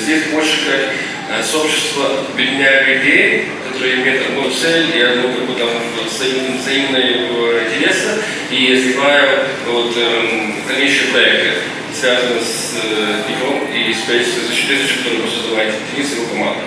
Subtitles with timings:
[0.00, 5.68] здесь больше как сообщество объединяющих людей, которые имеют одну цель и одну как бы, там,
[6.04, 11.52] взаимные интересы, и развивают вот, эм, дальнейшие проекты,
[11.94, 16.60] связанные с э, игром и Space Research, который вы создаваете, Денис и его команда.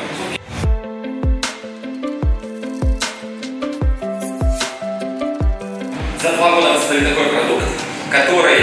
[6.21, 7.65] За два года создали такой продукт,
[8.09, 8.61] который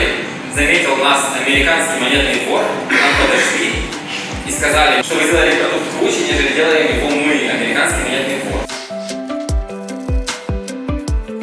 [0.55, 3.80] заметил нас американский монетный двор, нам подошли
[4.51, 8.67] и сказали, что вы сделали продукт круче, нежели делаем его мы, американский монетный двор.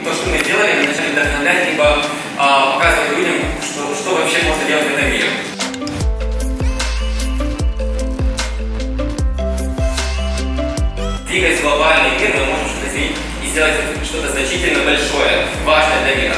[0.03, 2.03] То, что мы сделали, мы начали вдохновлять, либо
[2.37, 5.29] а, показывать людям, что, что вообще можно делать в этом мире.
[11.29, 16.15] Двигаясь в глобальный мир, мы можем что-то изменить и сделать что-то значительно большое, важное для
[16.23, 16.35] мира.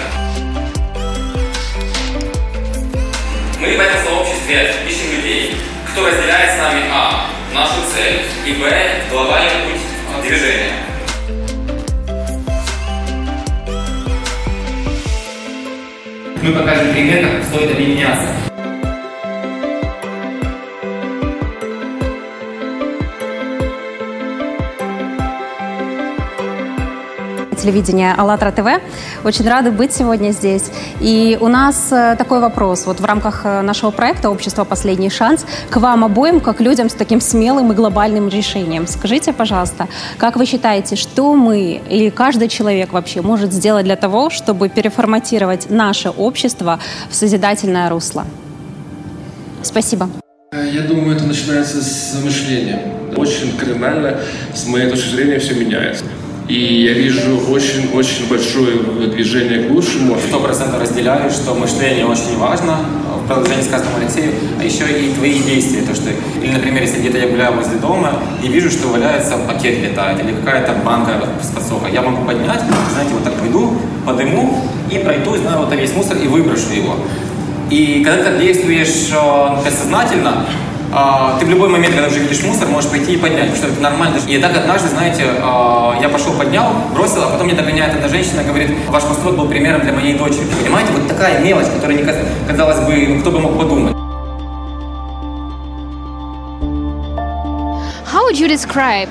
[3.59, 4.78] Мы в этом сообществе
[5.99, 7.29] кто разделяет с нами А.
[7.53, 9.01] нашу цель и Б.
[9.11, 10.71] глобальный путь движения.
[16.41, 18.27] Мы покажем пример, как стоит объединяться.
[27.59, 28.67] Телевидения АЛЛАТРА ТВ.
[29.23, 30.69] Очень рады быть сегодня здесь.
[30.99, 32.85] И у нас э, такой вопрос.
[32.85, 34.63] Вот в рамках э, нашего проекта «Общество.
[34.63, 38.87] Последний шанс» к вам обоим, как людям с таким смелым и глобальным решением.
[38.87, 39.87] Скажите, пожалуйста,
[40.17, 45.69] как вы считаете, что мы или каждый человек вообще может сделать для того, чтобы переформатировать
[45.69, 48.25] наше общество в созидательное русло?
[49.63, 50.09] Спасибо.
[50.51, 52.79] Я думаю, это начинается с мышления.
[53.15, 54.19] Очень кардинально,
[54.55, 56.05] с моей точки зрения, все меняется.
[56.49, 60.17] И я вижу очень-очень большое движение к лучшему.
[60.27, 62.79] Сто процентов разделяю, что мышление очень важно,
[63.23, 65.83] в продолжении сказанного Алексею, а еще и твои действия.
[65.83, 66.09] То, что,
[66.41, 68.13] или, например, если где-то я гуляю возле дома
[68.43, 72.61] и вижу, что валяется пакет летает или какая-то банка с подсоха, я могу поднять,
[72.93, 74.59] знаете, вот так пойду, подыму
[74.89, 76.95] и пройду, знаю, вот есть мусор и выброшу его.
[77.69, 80.45] И когда ты действуешь э, сознательно, а,
[80.89, 83.81] ты в любой момент, когда уже видишь мусор, можешь пойти и поднять, потому что это
[83.81, 84.17] нормально.
[84.27, 88.43] И так однажды, знаете, а, я пошел, поднял, бросил, а потом мне догоняет одна женщина,
[88.43, 90.45] говорит, ваш поступок был примером для моей дочери.
[90.63, 92.03] Понимаете, вот такая мелочь, которая не
[92.47, 93.95] казалось бы, ну, кто бы мог подумать.
[98.11, 99.09] How would you describe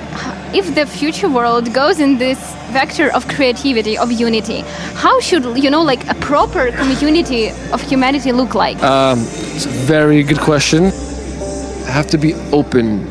[0.53, 2.37] if the future world goes in this
[2.73, 4.65] vector of creativity, of unity?
[4.95, 8.83] How should, you know, like a proper community of humanity look like?
[8.83, 9.25] Um,
[9.55, 10.91] it's a very good question.
[11.89, 13.07] Have to be open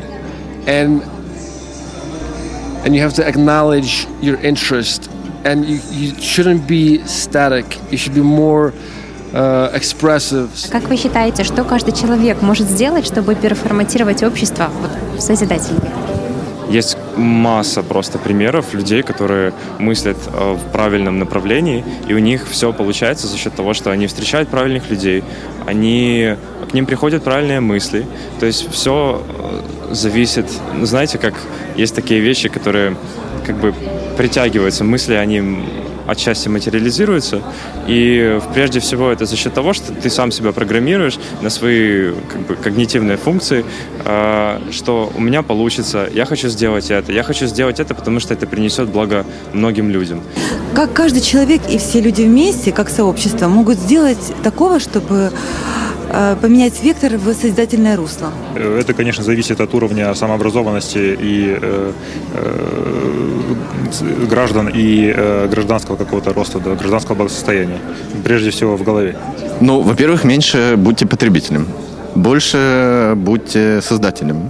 [0.67, 1.03] and
[2.83, 5.09] and you have to acknowledge your interest
[5.45, 8.73] and you, you shouldn't be static you should be more
[9.33, 10.49] uh, expressive.
[10.71, 15.88] Как вы считаете, что каждый человек может сделать, чтобы переформатировать общество вот, в созидательное?
[17.19, 23.27] Масса просто примеров людей, которые мыслят э, в правильном направлении, и у них все получается
[23.27, 25.23] за счет того, что они встречают правильных людей,
[25.65, 26.35] они
[26.69, 28.05] к ним приходят правильные мысли.
[28.39, 30.45] То есть все э, зависит,
[30.81, 31.33] знаете, как
[31.75, 32.95] есть такие вещи, которые
[33.45, 33.73] как бы
[34.17, 35.41] притягиваются, мысли, они
[36.09, 37.41] отчасти материализируются.
[37.87, 42.41] И прежде всего это за счет того, что ты сам себя программируешь на свои как
[42.47, 43.65] бы, когнитивные функции,
[44.05, 48.33] э, что у меня получится, я хочу сделать это, я хочу сделать это, потому что
[48.33, 50.21] это принесет благо многим людям.
[50.75, 55.31] Как каждый человек и все люди вместе, как сообщество, могут сделать такого, чтобы Э,
[56.41, 58.31] поменять вектор в созидательное русло?
[58.55, 61.91] Это, конечно, зависит от уровня самообразованности и э,
[62.33, 67.79] э, граждан и э, гражданского какого-то роста, да, гражданского благосостояния.
[68.23, 69.17] Прежде всего в голове.
[69.61, 71.67] Ну, во-первых, меньше будьте потребителем,
[72.15, 74.49] больше будьте создателем.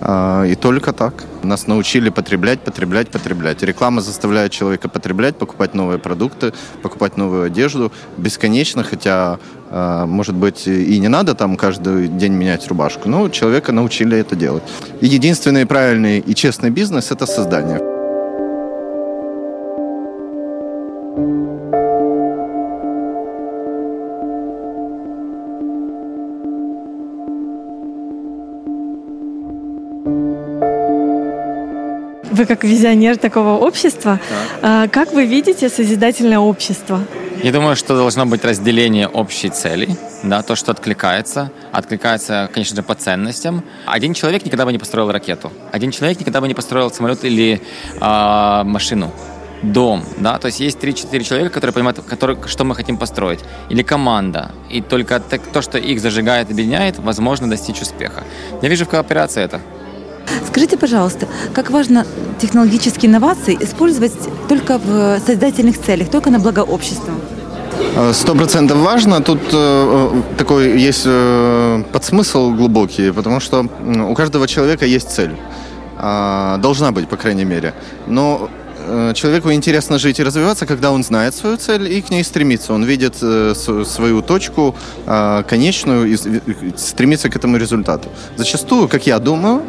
[0.00, 1.24] А, и только так.
[1.42, 3.62] Нас научили потреблять, потреблять, потреблять.
[3.62, 6.52] Реклама заставляет человека потреблять, покупать новые продукты,
[6.82, 9.38] покупать новую одежду бесконечно, хотя,
[9.70, 14.62] может быть, и не надо там каждый день менять рубашку, но человека научили это делать.
[15.00, 17.80] И единственный правильный и честный бизнес– это создание.
[32.30, 34.20] Вы как визионер такого общества,
[34.60, 34.92] так.
[34.92, 37.00] как вы видите созидательное общество?
[37.42, 39.88] Я думаю, что должно быть разделение общей цели,
[40.24, 41.50] да, то, что откликается.
[41.72, 43.62] Откликается, конечно же, по ценностям.
[43.86, 45.52] Один человек никогда бы не построил ракету.
[45.70, 47.62] Один человек никогда бы не построил самолет или
[48.00, 49.12] э, машину.
[49.62, 53.40] дом, да, то есть есть 3-4 человека, которые понимают, которые, что мы хотим построить,
[53.70, 58.24] или команда, и только то, что их зажигает, объединяет, возможно достичь успеха.
[58.62, 59.60] Я вижу в кооперации это.
[60.46, 62.06] Скажите, пожалуйста, как важно
[62.40, 64.12] технологические инновации использовать
[64.48, 67.14] только в создательных целях, только на благо общества?
[68.12, 69.20] Сто процентов важно.
[69.20, 73.66] Тут э, такой есть э, подсмысл глубокий, потому что
[74.10, 75.36] у каждого человека есть цель.
[75.98, 77.74] Э, должна быть, по крайней мере.
[78.06, 78.57] Но Э,
[79.14, 82.72] человеку интересно жить и развиваться, когда он знает свою цель и к ней стремится.
[82.72, 83.54] Он видит э,
[83.84, 84.74] свою точку
[85.06, 86.16] э, конечную и
[86.76, 88.08] стремится к этому результату.
[88.36, 89.62] Зачастую, как я думаю,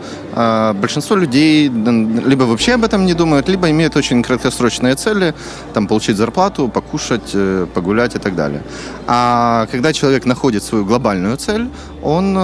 [0.81, 5.33] большинство людей либо вообще об этом не думают, либо имеют очень краткосрочные цели,
[5.73, 7.35] там, получить зарплату, покушать,
[7.73, 8.61] погулять и так далее.
[9.07, 11.67] А когда человек находит свою глобальную цель,
[12.03, 12.37] он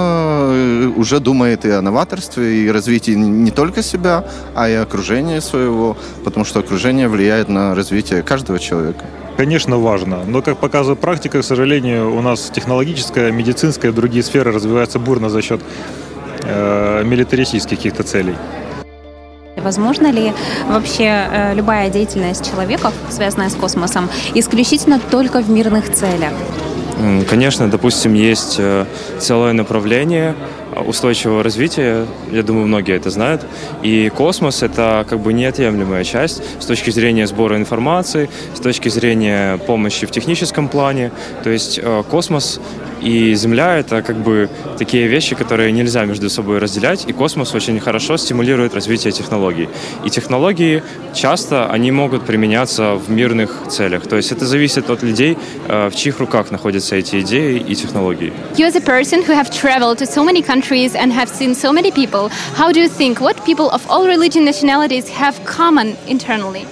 [0.97, 4.23] уже думает и о новаторстве, и развитии не только себя,
[4.55, 9.05] а и окружения своего, потому что окружение влияет на развитие каждого человека.
[9.37, 10.23] Конечно, важно.
[10.25, 15.29] Но, как показывает практика, к сожалению, у нас технологическая, медицинская и другие сферы развиваются бурно
[15.29, 15.61] за счет
[16.43, 18.35] э, милитаристических каких-то целей.
[19.57, 20.31] Возможно ли
[20.67, 26.33] вообще э, любая деятельность человека, связанная с космосом, исключительно только в мирных целях?
[27.29, 28.85] Конечно, допустим, есть э,
[29.19, 30.33] целое направление
[30.75, 33.45] устойчивого развития, я думаю, многие это знают,
[33.83, 39.57] и космос— это как бы неотъемлемая часть с точки зрения сбора информации, с точки зрения
[39.57, 41.11] помощи в техническом плане,
[41.43, 42.59] то есть э, космос
[43.01, 47.79] и Земля— это как бы такие вещи, которые нельзя между собой разделять, и космос очень
[47.79, 49.69] хорошо стимулирует развитие технологий.
[50.05, 50.83] И технологии
[51.13, 54.07] часто, они могут применяться в мирных целях.
[54.07, 55.37] То есть это зависит от людей,
[55.67, 58.33] э, в чьих руках находятся эти идеи и технологии.
[58.57, 61.71] You as a person who have traveled to so many countries and have seen so
[61.71, 66.65] many people, how do you think what people of all religion nationalities have common internally?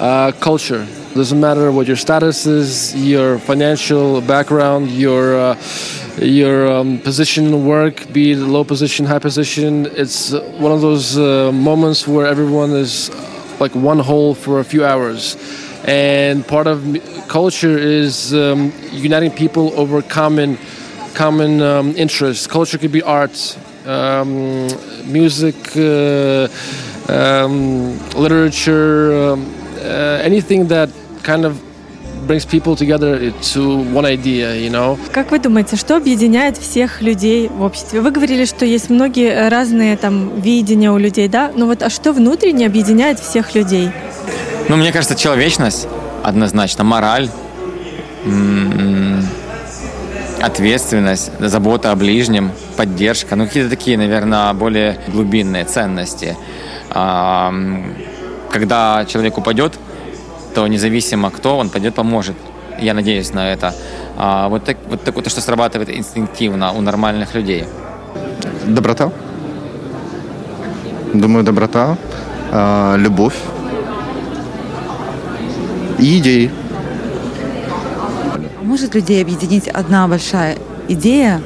[0.00, 0.86] Uh, culture.
[1.14, 5.56] Doesn't matter what your status is, your financial background, your uh,
[6.20, 9.86] your um, position in work, be it low position, high position.
[9.86, 13.10] It's one of those uh, moments where everyone is
[13.58, 15.36] like one whole for a few hours.
[15.84, 16.84] And part of
[17.28, 20.58] culture is um, uniting people over common
[21.14, 22.46] common um, interests.
[22.46, 24.68] Culture could be art, um,
[25.10, 26.48] music, uh,
[27.08, 29.57] um, literature, um, uh,
[30.24, 30.90] anything that
[31.22, 31.54] kind of
[32.26, 34.98] brings people together to one idea, you know.
[35.12, 38.00] Как вы думаете, что объединяет всех людей в обществе?
[38.00, 41.50] Вы говорили, что есть многие разные там видения у людей, да?
[41.54, 43.90] Но вот а что внутренне объединяет всех людей?
[44.68, 45.88] Ну, мне кажется, человечность
[46.22, 47.30] однозначно, мораль,
[50.42, 56.36] ответственность, забота о ближнем, поддержка, ну какие-то такие, наверное, более глубинные ценности.
[58.50, 59.78] Когда человек упадет,
[60.54, 62.36] то независимо кто, он пойдет поможет.
[62.80, 63.74] Я надеюсь на это.
[64.16, 67.64] А, вот, так, вот так вот, что срабатывает инстинктивно у нормальных людей.
[68.66, 69.10] Доброта.
[71.14, 71.96] Думаю, доброта,
[72.52, 73.34] э, любовь
[75.98, 76.50] и идеи.
[78.60, 80.58] А может людей объединить одна большая
[80.88, 81.40] идея,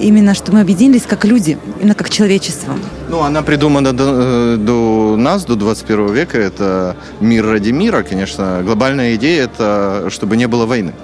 [0.00, 2.74] именно что мы объединились как люди, именно как человечество?
[3.12, 6.38] Ну, она придумана до, э, до нас, до 21 века.
[6.38, 8.62] Это мир ради мира, конечно.
[8.64, 10.94] Глобальная идея– это чтобы не было войны.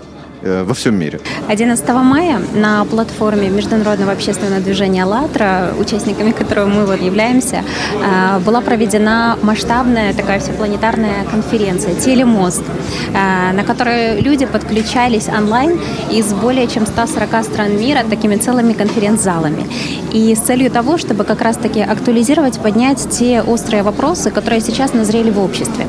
[0.42, 1.20] Э, во всем мире.
[1.48, 8.60] 11 мая на платформе Международного общественного движения «АЛЛАТРА», участниками которого мы вот являемся, э, была
[8.60, 15.80] проведена масштабная такая всепланетарная конференция «Телемост», э, на которой люди подключались онлайн
[16.12, 19.66] из более чем 140 стран мира такими целыми конференц-залами.
[20.12, 25.30] И с целью того, чтобы как раз-таки актуализировать, поднять те острые вопросы, которые сейчас назрели
[25.30, 25.86] в обществе.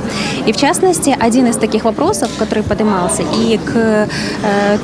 [0.47, 4.07] И в частности, один из таких вопросов, который поднимался, и к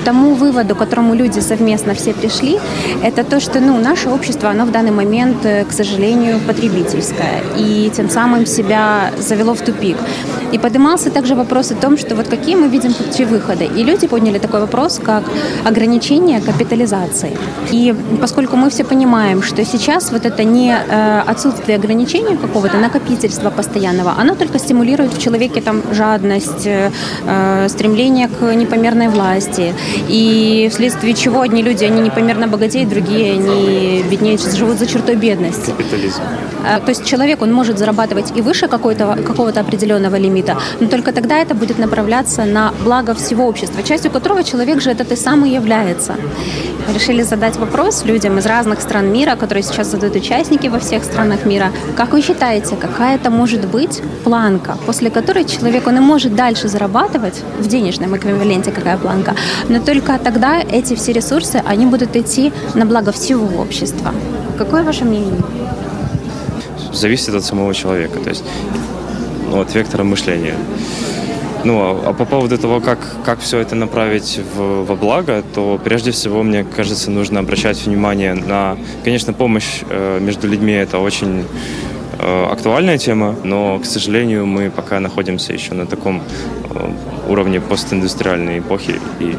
[0.05, 2.59] тому выводу, к которому люди совместно все пришли,
[3.03, 7.41] это то, что ну, наше общество, оно в данный момент, э, к сожалению, потребительское.
[7.57, 9.97] И тем самым себя завело в тупик.
[10.53, 13.63] И поднимался также вопрос о том, что вот какие мы видим пути выхода.
[13.63, 15.23] И люди подняли такой вопрос, как
[15.65, 17.37] ограничение капитализации.
[17.71, 23.49] И поскольку мы все понимаем, что сейчас вот это не э, отсутствие ограничения какого-то накопительства
[23.49, 26.67] постоянного, оно только стимулирует в человеке там жадность,
[27.67, 29.73] стремление к непомерной власти, бедности,
[30.09, 35.71] и вследствие чего одни люди, они непомерно богатеют, другие, они беднее, живут за чертой бедности.
[35.71, 36.21] Капитализм.
[36.67, 41.11] А, то есть человек, он может зарабатывать и выше какого-то какого определенного лимита, но только
[41.11, 45.45] тогда это будет направляться на благо всего общества, частью которого человек же это и сам
[45.45, 46.15] и является.
[46.93, 51.45] Решили задать вопрос людям из разных стран мира, которые сейчас задают участники во всех странах
[51.45, 51.71] мира.
[51.95, 56.67] Как вы считаете, какая это может быть планка, после которой человек, он и может дальше
[56.67, 59.34] зарабатывать в денежном эквиваленте, какая планка,
[59.69, 64.13] но только тогда эти все ресурсы, они будут идти на благо всего общества.
[64.57, 65.41] Какое ваше мнение?
[66.95, 68.43] зависит от самого человека, то есть
[69.49, 70.55] ну, от вектора мышления.
[71.63, 75.79] Ну, а, а по поводу того, как, как все это направить в, во благо, то
[75.83, 81.43] прежде всего, мне кажется, нужно обращать внимание на, конечно, помощь э, между людьми, это очень
[82.19, 86.21] э, актуальная тема, но, к сожалению, мы пока находимся еще на таком
[86.69, 86.91] э,
[87.27, 89.37] уровне постиндустриальной эпохи, и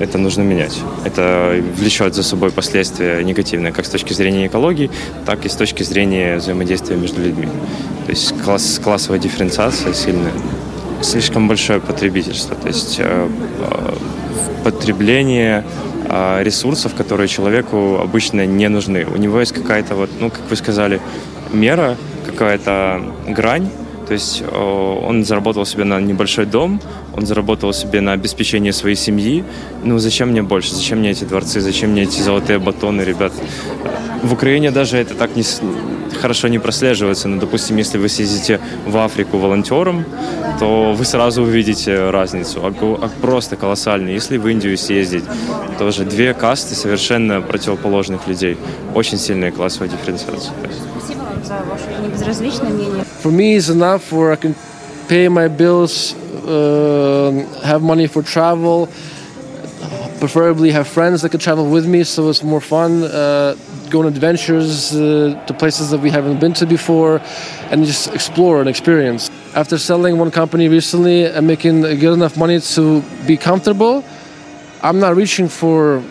[0.00, 0.78] это нужно менять.
[1.04, 4.90] Это влечет за собой последствия негативные, как с точки зрения экологии,
[5.26, 7.48] так и с точки зрения взаимодействия между людьми.
[8.06, 10.32] То есть класс, классовая дифференциация сильная.
[11.02, 13.28] Слишком большое потребительство, то есть э,
[13.58, 13.94] э,
[14.64, 15.64] потребление
[16.08, 19.06] э, ресурсов, которые человеку обычно не нужны.
[19.06, 21.00] У него есть какая-то вот, ну, как вы сказали,
[21.52, 23.68] мера, какая-то грань,
[24.10, 26.80] то есть э, он заработал себе на небольшой дом,
[27.14, 29.44] он заработал себе на обеспечение своей семьи.
[29.84, 30.74] Ну зачем мне больше?
[30.74, 31.60] Зачем мне эти дворцы?
[31.60, 33.32] Зачем мне эти золотые батоны, ребят?
[34.24, 35.44] В Украине даже это так не,
[36.20, 37.28] хорошо не прослеживается.
[37.28, 40.04] Но, допустим, если вы съездите в Африку волонтером,
[40.58, 42.62] то вы сразу увидите разницу.
[42.64, 44.14] А, а просто колоссальный.
[44.14, 45.22] Если в Индию съездить,
[45.78, 48.56] тоже две касты совершенно противоположных людей.
[48.92, 50.52] Очень сильная классовая дифференциация.
[51.43, 53.03] за ваше небезразличное мнение.
[53.21, 54.55] For me, it's enough where I can
[55.07, 56.15] pay my bills,
[56.47, 57.31] uh,
[57.63, 58.89] have money for travel,
[60.19, 63.03] preferably have friends that can travel with me so it's more fun.
[63.03, 63.55] Uh,
[63.89, 67.21] go on adventures uh, to places that we haven't been to before
[67.71, 69.29] and just explore and experience.
[69.53, 74.03] After selling one company recently and making good enough money to be comfortable,
[74.81, 76.03] I'm not reaching for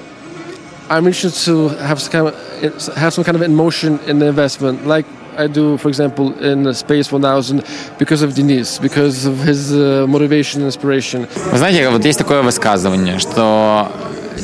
[0.90, 4.88] I'm reaching to have some kind of have some kind of emotion in the investment,
[4.88, 5.06] like
[5.38, 7.64] I do, for example, in Space 1000
[8.00, 11.28] because of Denise, because of his uh, motivation inspiration.
[11.52, 13.92] Вы знаете, вот есть такое высказывание, что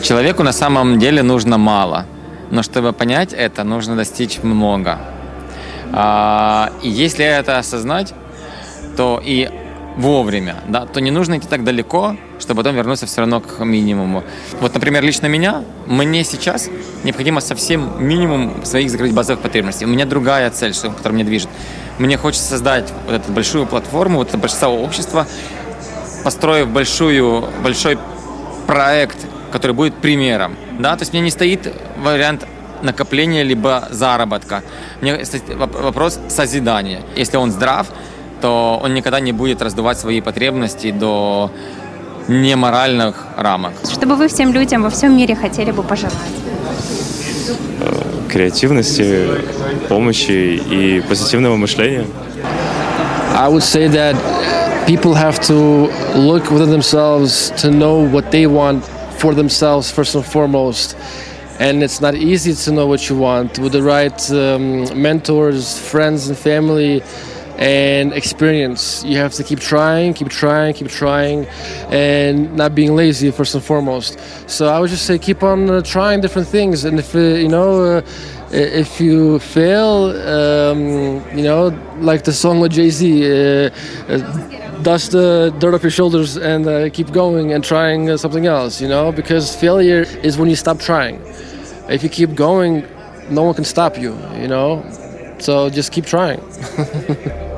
[0.04, 2.06] человеку на самом деле нужно мало,
[2.52, 5.00] но чтобы понять это, нужно достичь много.
[5.92, 8.14] А, и если это осознать,
[8.96, 9.50] то и
[9.98, 14.24] вовремя, да, то не нужно идти так далеко, чтобы потом вернуться все равно к минимуму.
[14.60, 16.70] Вот, например, лично меня, мне сейчас
[17.04, 19.86] необходимо совсем минимум своих закрыть базовых потребностей.
[19.86, 21.50] У меня другая цель, которая меня движет.
[21.98, 25.28] Мне хочется создать вот эту большую платформу, вот это большое общество,
[26.24, 27.98] построив большую, большой
[28.68, 29.18] проект,
[29.52, 30.58] который будет примером.
[30.80, 30.96] Да?
[30.98, 32.46] То есть мне не стоит вариант
[32.82, 34.62] накопления либо заработка.
[35.00, 37.02] Мне стоит вопрос созидания.
[37.16, 37.88] Если он здрав,
[38.46, 41.50] то он никогда не будет раздувать свои потребности до
[42.28, 43.74] неморальных рамок.
[43.92, 46.36] Что бы вы всем людям во всем мире хотели бы пожелать?
[48.30, 49.26] Креативности,
[49.90, 52.06] помощи и позитивного мышления.
[53.36, 54.16] I would say that
[54.86, 58.86] people have to look within themselves to know what they want
[59.18, 60.96] for themselves first and foremost.
[61.60, 63.58] And it's not easy to know what you want.
[63.58, 67.02] With the right um, mentors, friends, and family,
[67.58, 69.04] and experience.
[69.04, 71.46] You have to keep trying, keep trying, keep trying,
[71.90, 74.20] and not being lazy first and foremost.
[74.48, 77.50] So I would just say keep on uh, trying different things, and if uh, you
[77.50, 77.98] know.
[77.98, 78.02] Uh,
[78.52, 83.70] if you fail, um, you know, like the song with Jay Z, uh,
[84.08, 88.80] uh, dust the dirt off your shoulders and uh, keep going and trying something else,
[88.80, 91.20] you know, because failure is when you stop trying.
[91.90, 92.86] If you keep going,
[93.30, 94.84] no one can stop you, you know.
[95.40, 96.42] So just keep trying.